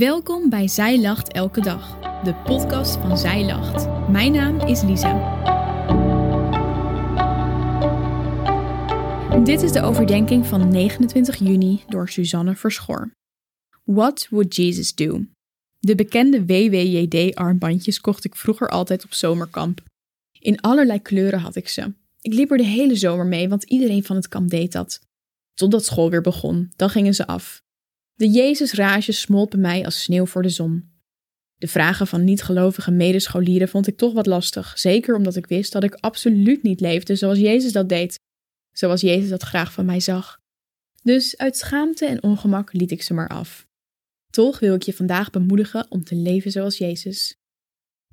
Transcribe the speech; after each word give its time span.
Welkom 0.00 0.50
bij 0.50 0.68
Zij 0.68 1.00
Lacht 1.00 1.32
Elke 1.32 1.60
Dag, 1.60 2.00
de 2.24 2.34
podcast 2.34 2.96
van 2.96 3.18
Zij 3.18 3.44
Lacht. 3.44 4.08
Mijn 4.10 4.32
naam 4.32 4.60
is 4.60 4.82
Lisa. 4.82 5.12
Dit 9.44 9.62
is 9.62 9.72
de 9.72 9.82
overdenking 9.82 10.46
van 10.46 10.68
29 10.68 11.38
juni 11.38 11.82
door 11.88 12.08
Suzanne 12.08 12.56
Verschoor. 12.56 13.10
What 13.84 14.26
would 14.30 14.56
Jesus 14.56 14.94
do? 14.94 15.24
De 15.78 15.94
bekende 15.94 16.46
WWJD-armbandjes 16.46 18.00
kocht 18.00 18.24
ik 18.24 18.36
vroeger 18.36 18.68
altijd 18.68 19.04
op 19.04 19.12
zomerkamp. 19.12 19.82
In 20.38 20.60
allerlei 20.60 21.02
kleuren 21.02 21.40
had 21.40 21.56
ik 21.56 21.68
ze. 21.68 21.92
Ik 22.20 22.32
liep 22.32 22.50
er 22.50 22.56
de 22.56 22.64
hele 22.64 22.96
zomer 22.96 23.26
mee, 23.26 23.48
want 23.48 23.64
iedereen 23.64 24.04
van 24.04 24.16
het 24.16 24.28
kamp 24.28 24.50
deed 24.50 24.72
dat. 24.72 25.00
Totdat 25.54 25.84
school 25.84 26.10
weer 26.10 26.22
begon, 26.22 26.72
dan 26.76 26.90
gingen 26.90 27.14
ze 27.14 27.26
af. 27.26 27.62
De 28.20 28.28
Jezusrage 28.28 29.12
smolt 29.12 29.50
bij 29.50 29.60
mij 29.60 29.84
als 29.84 30.02
sneeuw 30.02 30.26
voor 30.26 30.42
de 30.42 30.48
zon. 30.48 30.90
De 31.56 31.68
vragen 31.68 32.06
van 32.06 32.24
niet-gelovige 32.24 32.90
medescholieren 32.90 33.68
vond 33.68 33.86
ik 33.86 33.96
toch 33.96 34.12
wat 34.12 34.26
lastig, 34.26 34.78
zeker 34.78 35.14
omdat 35.14 35.36
ik 35.36 35.46
wist 35.46 35.72
dat 35.72 35.84
ik 35.84 35.94
absoluut 35.94 36.62
niet 36.62 36.80
leefde 36.80 37.16
zoals 37.16 37.38
Jezus 37.38 37.72
dat 37.72 37.88
deed, 37.88 38.18
zoals 38.72 39.00
Jezus 39.00 39.28
dat 39.28 39.42
graag 39.42 39.72
van 39.72 39.84
mij 39.84 40.00
zag. 40.00 40.38
Dus 41.02 41.36
uit 41.36 41.56
schaamte 41.56 42.06
en 42.06 42.22
ongemak 42.22 42.72
liet 42.72 42.90
ik 42.90 43.02
ze 43.02 43.14
maar 43.14 43.28
af. 43.28 43.66
Toch 44.30 44.58
wil 44.58 44.74
ik 44.74 44.82
je 44.82 44.92
vandaag 44.92 45.30
bemoedigen 45.30 45.86
om 45.90 46.04
te 46.04 46.14
leven 46.14 46.50
zoals 46.50 46.78
Jezus. 46.78 47.34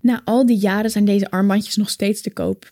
Na 0.02 0.22
al 0.24 0.46
die 0.46 0.58
jaren 0.58 0.92
zijn 0.92 1.06
deze 1.06 1.32
armbandjes 1.32 1.76
nog 1.76 1.90
steeds 1.90 2.22
te 2.22 2.34
koop. 2.34 2.72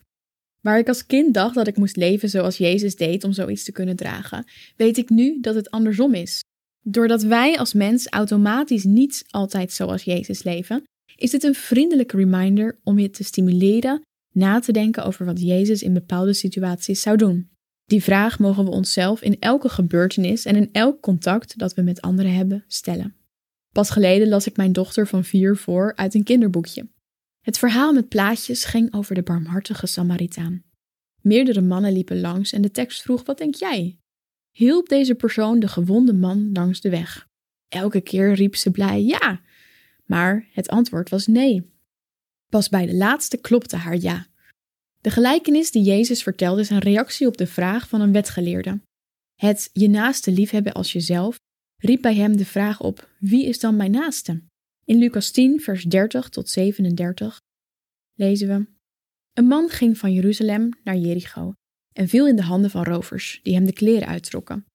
Waar 0.61 0.79
ik 0.79 0.87
als 0.87 1.05
kind 1.05 1.33
dacht 1.33 1.55
dat 1.55 1.67
ik 1.67 1.77
moest 1.77 1.95
leven 1.95 2.29
zoals 2.29 2.57
Jezus 2.57 2.95
deed 2.95 3.23
om 3.23 3.33
zoiets 3.33 3.63
te 3.63 3.71
kunnen 3.71 3.95
dragen, 3.95 4.45
weet 4.75 4.97
ik 4.97 5.09
nu 5.09 5.41
dat 5.41 5.55
het 5.55 5.71
andersom 5.71 6.13
is. 6.13 6.43
Doordat 6.87 7.23
wij 7.23 7.57
als 7.57 7.73
mens 7.73 8.07
automatisch 8.07 8.83
niet 8.83 9.25
altijd 9.29 9.71
zoals 9.71 10.03
Jezus 10.03 10.43
leven, 10.43 10.83
is 11.15 11.31
dit 11.31 11.43
een 11.43 11.55
vriendelijke 11.55 12.17
reminder 12.17 12.79
om 12.83 12.99
je 12.99 13.09
te 13.09 13.23
stimuleren 13.23 14.01
na 14.31 14.59
te 14.59 14.71
denken 14.71 15.05
over 15.05 15.25
wat 15.25 15.41
Jezus 15.41 15.81
in 15.81 15.93
bepaalde 15.93 16.33
situaties 16.33 17.01
zou 17.01 17.17
doen. 17.17 17.49
Die 17.85 18.03
vraag 18.03 18.39
mogen 18.39 18.65
we 18.65 18.71
onszelf 18.71 19.21
in 19.21 19.39
elke 19.39 19.69
gebeurtenis 19.69 20.45
en 20.45 20.55
in 20.55 20.69
elk 20.71 21.01
contact 21.01 21.57
dat 21.57 21.73
we 21.73 21.81
met 21.81 22.01
anderen 22.01 22.33
hebben 22.33 22.63
stellen. 22.67 23.15
Pas 23.71 23.89
geleden 23.89 24.27
las 24.27 24.47
ik 24.47 24.57
mijn 24.57 24.73
dochter 24.73 25.07
van 25.07 25.23
vier 25.23 25.57
voor 25.57 25.95
uit 25.95 26.13
een 26.13 26.23
kinderboekje. 26.23 26.87
Het 27.41 27.57
verhaal 27.57 27.93
met 27.93 28.09
plaatjes 28.09 28.65
ging 28.65 28.93
over 28.93 29.15
de 29.15 29.23
barmhartige 29.23 29.87
Samaritaan. 29.87 30.63
Meerdere 31.21 31.61
mannen 31.61 31.93
liepen 31.93 32.21
langs 32.21 32.53
en 32.53 32.61
de 32.61 32.71
tekst 32.71 33.01
vroeg: 33.01 33.25
Wat 33.25 33.37
denk 33.37 33.55
jij? 33.55 33.99
Hielp 34.55 34.89
deze 34.89 35.15
persoon 35.15 35.59
de 35.59 35.67
gewonde 35.67 36.13
man 36.13 36.51
langs 36.53 36.81
de 36.81 36.89
weg. 36.89 37.27
Elke 37.67 38.01
keer 38.01 38.33
riep 38.33 38.55
ze 38.55 38.71
blij 38.71 39.03
ja, 39.03 39.41
maar 40.05 40.47
het 40.51 40.67
antwoord 40.67 41.09
was 41.09 41.27
nee. 41.27 41.69
Pas 42.49 42.69
bij 42.69 42.85
de 42.85 42.95
laatste 42.95 43.37
klopte 43.37 43.75
haar 43.75 43.97
ja. 43.97 44.27
De 45.01 45.09
gelijkenis 45.09 45.71
die 45.71 45.83
Jezus 45.83 46.23
vertelde 46.23 46.61
is 46.61 46.69
een 46.69 46.79
reactie 46.79 47.27
op 47.27 47.37
de 47.37 47.47
vraag 47.47 47.89
van 47.89 48.01
een 48.01 48.11
wetgeleerde. 48.11 48.81
Het 49.35 49.69
je 49.73 49.89
naaste 49.89 50.31
liefhebben 50.31 50.73
als 50.73 50.93
jezelf 50.93 51.39
riep 51.77 52.01
bij 52.01 52.15
hem 52.15 52.37
de 52.37 52.45
vraag 52.45 52.81
op: 52.81 53.09
wie 53.19 53.45
is 53.45 53.59
dan 53.59 53.75
mijn 53.75 53.91
naaste? 53.91 54.43
In 54.85 54.97
Lucas 54.97 55.31
10, 55.31 55.59
vers 55.59 55.83
30 55.83 56.29
tot 56.29 56.49
37 56.49 57.41
lezen 58.13 58.47
we: 58.47 58.67
Een 59.33 59.47
man 59.47 59.69
ging 59.69 59.97
van 59.97 60.13
Jeruzalem 60.13 60.69
naar 60.83 60.97
Jericho 60.97 61.53
en 61.97 62.07
viel 62.07 62.27
in 62.27 62.35
de 62.35 62.43
handen 62.43 62.69
van 62.69 62.83
rovers, 62.83 63.39
die 63.43 63.53
hem 63.53 63.65
de 63.65 63.73
kleren 63.73 64.07
uittrokken, 64.07 64.65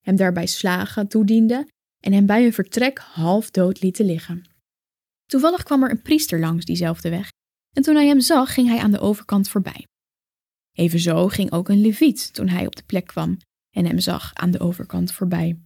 hem 0.00 0.16
daarbij 0.16 0.46
slagen 0.46 1.08
toedienden 1.08 1.68
en 2.00 2.12
hem 2.12 2.26
bij 2.26 2.42
hun 2.42 2.52
vertrek 2.52 2.98
half 2.98 3.50
dood 3.50 3.82
lieten 3.82 4.04
liggen. 4.04 4.44
Toevallig 5.26 5.62
kwam 5.62 5.82
er 5.82 5.90
een 5.90 6.02
priester 6.02 6.40
langs 6.40 6.64
diezelfde 6.64 7.10
weg, 7.10 7.28
en 7.76 7.82
toen 7.82 7.94
hij 7.94 8.06
hem 8.06 8.20
zag, 8.20 8.54
ging 8.54 8.68
hij 8.68 8.78
aan 8.78 8.90
de 8.90 8.98
overkant 8.98 9.48
voorbij. 9.48 9.86
Evenzo 10.72 11.28
ging 11.28 11.52
ook 11.52 11.68
een 11.68 11.80
leviet 11.80 12.34
toen 12.34 12.48
hij 12.48 12.66
op 12.66 12.76
de 12.76 12.84
plek 12.86 13.06
kwam 13.06 13.36
en 13.70 13.86
hem 13.86 13.98
zag 13.98 14.34
aan 14.34 14.50
de 14.50 14.60
overkant 14.60 15.12
voorbij. 15.12 15.60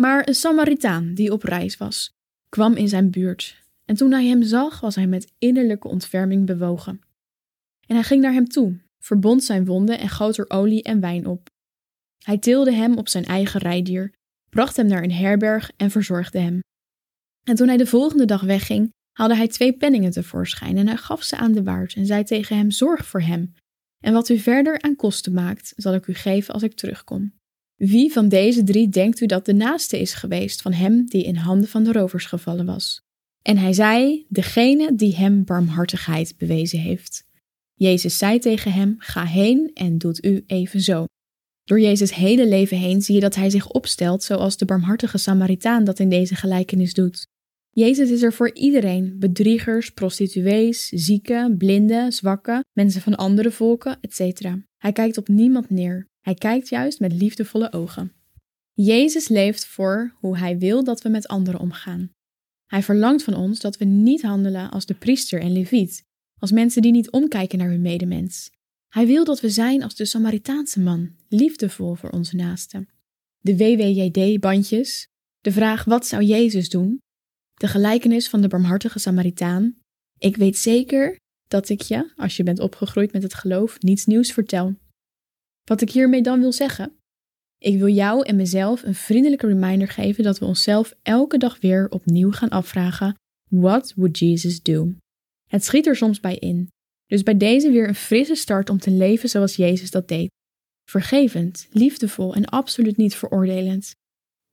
Maar 0.00 0.28
een 0.28 0.34
Samaritaan 0.34 1.14
die 1.14 1.32
op 1.32 1.42
reis 1.42 1.76
was, 1.76 2.10
kwam 2.48 2.74
in 2.74 2.88
zijn 2.88 3.10
buurt, 3.10 3.62
en 3.84 3.96
toen 3.96 4.12
hij 4.12 4.26
hem 4.26 4.42
zag, 4.42 4.80
was 4.80 4.94
hij 4.94 5.06
met 5.06 5.32
innerlijke 5.38 5.88
ontferming 5.88 6.46
bewogen. 6.46 7.00
En 7.86 7.94
hij 7.94 8.04
ging 8.04 8.22
naar 8.22 8.32
hem 8.32 8.48
toe 8.48 8.78
verbond 9.08 9.44
zijn 9.44 9.64
wonden 9.64 9.98
en 9.98 10.08
goot 10.08 10.36
er 10.36 10.50
olie 10.50 10.82
en 10.82 11.00
wijn 11.00 11.26
op. 11.26 11.48
Hij 12.24 12.38
tilde 12.38 12.72
hem 12.72 12.96
op 12.96 13.08
zijn 13.08 13.24
eigen 13.24 13.60
rijdier, 13.60 14.14
bracht 14.50 14.76
hem 14.76 14.86
naar 14.86 15.02
een 15.02 15.12
herberg 15.12 15.70
en 15.76 15.90
verzorgde 15.90 16.38
hem. 16.38 16.60
En 17.44 17.56
toen 17.56 17.68
hij 17.68 17.76
de 17.76 17.86
volgende 17.86 18.24
dag 18.24 18.42
wegging, 18.42 18.90
haalde 19.12 19.36
hij 19.36 19.48
twee 19.48 19.72
penningen 19.72 20.10
tevoorschijn 20.10 20.76
en 20.76 20.86
hij 20.86 20.96
gaf 20.96 21.22
ze 21.22 21.36
aan 21.36 21.52
de 21.52 21.62
waard 21.62 21.94
en 21.94 22.06
zei 22.06 22.24
tegen 22.24 22.56
hem: 22.56 22.70
Zorg 22.70 23.06
voor 23.06 23.20
hem. 23.20 23.52
En 24.04 24.12
wat 24.12 24.28
u 24.28 24.38
verder 24.38 24.82
aan 24.82 24.96
kosten 24.96 25.32
maakt, 25.32 25.72
zal 25.76 25.94
ik 25.94 26.06
u 26.06 26.14
geven 26.14 26.54
als 26.54 26.62
ik 26.62 26.74
terugkom. 26.74 27.32
Wie 27.76 28.12
van 28.12 28.28
deze 28.28 28.64
drie 28.64 28.88
denkt 28.88 29.20
u 29.20 29.26
dat 29.26 29.46
de 29.46 29.54
naaste 29.54 30.00
is 30.00 30.14
geweest 30.14 30.62
van 30.62 30.72
hem 30.72 31.06
die 31.06 31.24
in 31.24 31.36
handen 31.36 31.68
van 31.68 31.84
de 31.84 31.92
rovers 31.92 32.24
gevallen 32.26 32.66
was? 32.66 33.00
En 33.42 33.56
hij 33.56 33.72
zei: 33.72 34.26
Degene 34.28 34.94
die 34.94 35.16
hem 35.16 35.44
barmhartigheid 35.44 36.34
bewezen 36.36 36.78
heeft. 36.78 37.26
Jezus 37.78 38.18
zei 38.18 38.38
tegen 38.38 38.72
hem: 38.72 38.94
Ga 38.98 39.24
heen 39.24 39.70
en 39.74 39.98
doet 39.98 40.24
u 40.24 40.44
evenzo. 40.46 41.04
Door 41.64 41.80
Jezus' 41.80 42.14
hele 42.14 42.48
leven 42.48 42.76
heen 42.76 43.02
zie 43.02 43.14
je 43.14 43.20
dat 43.20 43.34
hij 43.34 43.50
zich 43.50 43.70
opstelt 43.70 44.22
zoals 44.22 44.56
de 44.56 44.64
barmhartige 44.64 45.18
Samaritaan 45.18 45.84
dat 45.84 45.98
in 45.98 46.08
deze 46.08 46.34
gelijkenis 46.34 46.94
doet. 46.94 47.26
Jezus 47.70 48.10
is 48.10 48.22
er 48.22 48.32
voor 48.32 48.54
iedereen: 48.54 49.16
bedriegers, 49.18 49.90
prostituees, 49.90 50.88
zieken, 50.88 51.56
blinden, 51.56 52.12
zwakken, 52.12 52.64
mensen 52.72 53.00
van 53.00 53.14
andere 53.14 53.50
volken, 53.50 53.98
etc. 54.00 54.40
Hij 54.76 54.92
kijkt 54.92 55.18
op 55.18 55.28
niemand 55.28 55.70
neer. 55.70 56.06
Hij 56.20 56.34
kijkt 56.34 56.68
juist 56.68 57.00
met 57.00 57.12
liefdevolle 57.12 57.72
ogen. 57.72 58.12
Jezus 58.72 59.28
leeft 59.28 59.66
voor 59.66 60.14
hoe 60.14 60.38
hij 60.38 60.58
wil 60.58 60.84
dat 60.84 61.02
we 61.02 61.08
met 61.08 61.28
anderen 61.28 61.60
omgaan. 61.60 62.10
Hij 62.66 62.82
verlangt 62.82 63.22
van 63.22 63.34
ons 63.34 63.60
dat 63.60 63.76
we 63.76 63.84
niet 63.84 64.22
handelen 64.22 64.70
als 64.70 64.86
de 64.86 64.94
priester 64.94 65.40
en 65.40 65.52
leviet, 65.52 66.04
als 66.38 66.52
mensen 66.52 66.82
die 66.82 66.92
niet 66.92 67.10
omkijken 67.10 67.58
naar 67.58 67.68
hun 67.68 67.82
medemens. 67.82 68.50
Hij 68.88 69.06
wil 69.06 69.24
dat 69.24 69.40
we 69.40 69.50
zijn 69.50 69.82
als 69.82 69.94
de 69.94 70.04
Samaritaanse 70.04 70.80
man, 70.80 71.16
liefdevol 71.28 71.94
voor 71.94 72.10
onze 72.10 72.36
naasten. 72.36 72.88
De 73.38 73.56
WWJD-bandjes, 73.56 75.06
de 75.40 75.52
vraag 75.52 75.84
wat 75.84 76.06
zou 76.06 76.22
Jezus 76.22 76.68
doen, 76.68 76.98
de 77.54 77.68
gelijkenis 77.68 78.28
van 78.28 78.40
de 78.40 78.48
barmhartige 78.48 78.98
Samaritaan. 78.98 79.76
Ik 80.18 80.36
weet 80.36 80.56
zeker 80.56 81.16
dat 81.48 81.68
ik 81.68 81.80
je, 81.80 82.12
als 82.16 82.36
je 82.36 82.42
bent 82.42 82.60
opgegroeid 82.60 83.12
met 83.12 83.22
het 83.22 83.34
geloof, 83.34 83.80
niets 83.80 84.06
nieuws 84.06 84.32
vertel. 84.32 84.76
Wat 85.64 85.80
ik 85.80 85.90
hiermee 85.90 86.22
dan 86.22 86.40
wil 86.40 86.52
zeggen? 86.52 86.92
Ik 87.58 87.78
wil 87.78 87.88
jou 87.88 88.26
en 88.26 88.36
mezelf 88.36 88.82
een 88.82 88.94
vriendelijke 88.94 89.46
reminder 89.46 89.88
geven 89.88 90.24
dat 90.24 90.38
we 90.38 90.44
onszelf 90.44 90.94
elke 91.02 91.38
dag 91.38 91.60
weer 91.60 91.88
opnieuw 91.90 92.30
gaan 92.30 92.48
afvragen: 92.48 93.14
What 93.50 93.92
would 93.96 94.18
Jesus 94.18 94.62
do? 94.62 94.94
Het 95.48 95.64
schiet 95.64 95.86
er 95.86 95.96
soms 95.96 96.20
bij 96.20 96.36
in. 96.36 96.68
Dus 97.06 97.22
bij 97.22 97.36
deze 97.36 97.70
weer 97.70 97.88
een 97.88 97.94
frisse 97.94 98.34
start 98.34 98.70
om 98.70 98.78
te 98.78 98.90
leven 98.90 99.28
zoals 99.28 99.56
Jezus 99.56 99.90
dat 99.90 100.08
deed. 100.08 100.30
Vergevend, 100.90 101.68
liefdevol 101.70 102.34
en 102.34 102.44
absoluut 102.44 102.96
niet 102.96 103.14
veroordelend. 103.16 103.94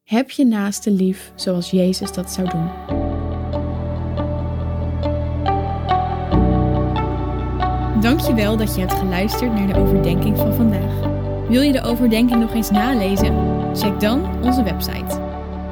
Heb 0.03 0.31
je 0.31 0.45
naaste 0.45 0.91
lief 0.91 1.31
zoals 1.35 1.69
Jezus 1.69 2.13
dat 2.13 2.31
zou 2.31 2.49
doen. 2.49 2.69
Dankjewel 8.01 8.57
dat 8.57 8.75
je 8.75 8.81
hebt 8.81 8.93
geluisterd 8.93 9.53
naar 9.53 9.67
de 9.67 9.79
overdenking 9.79 10.37
van 10.37 10.53
vandaag. 10.53 11.13
Wil 11.47 11.61
je 11.61 11.71
de 11.71 11.81
overdenking 11.81 12.39
nog 12.39 12.53
eens 12.53 12.69
nalezen? 12.69 13.75
Check 13.75 13.99
dan 13.99 14.43
onze 14.43 14.63
website 14.63 15.24